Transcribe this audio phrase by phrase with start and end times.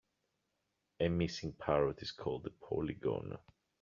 [0.99, 3.37] A missing parrot is called a polygon.